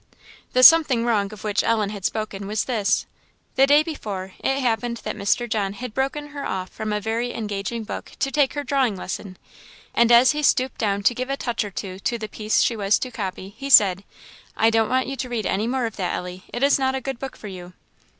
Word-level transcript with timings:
The 0.53 0.63
"something 0.63 1.05
wrong," 1.05 1.31
of 1.31 1.43
which 1.43 1.63
Ellen 1.63 1.91
had 1.91 2.05
spoken, 2.05 2.47
was 2.47 2.63
this. 2.65 3.05
The 3.55 3.67
day 3.67 3.83
before, 3.83 4.33
it 4.39 4.59
happened 4.59 4.97
that 5.03 5.15
Mr. 5.15 5.47
John 5.47 5.73
had 5.73 5.93
broken 5.93 6.29
her 6.29 6.43
off 6.43 6.71
from 6.71 6.91
a 6.91 6.99
very 6.99 7.33
engaging 7.35 7.83
book 7.83 8.13
to 8.17 8.31
take 8.31 8.55
her 8.55 8.63
drawing 8.63 8.95
lesson; 8.97 9.37
and 9.93 10.11
as 10.11 10.31
he 10.31 10.41
stooped 10.41 10.79
down 10.79 11.03
to 11.03 11.13
give 11.13 11.29
a 11.29 11.37
touch 11.37 11.63
or 11.63 11.69
two 11.69 11.99
to 11.99 12.17
the 12.17 12.27
piece 12.27 12.61
she 12.61 12.75
was 12.75 12.97
to 12.97 13.11
copy, 13.11 13.53
he 13.55 13.69
said, 13.69 14.03
"I 14.57 14.71
don't 14.71 14.89
want 14.89 15.05
you 15.05 15.15
to 15.17 15.29
read 15.29 15.45
any 15.45 15.67
more 15.67 15.85
of 15.85 15.97
that, 15.97 16.15
Ellie; 16.15 16.45
it 16.51 16.63
is 16.63 16.79
not 16.79 16.95
a 16.95 16.99
good 17.01 17.19
book 17.19 17.37
for 17.37 17.47
you." 17.47 17.73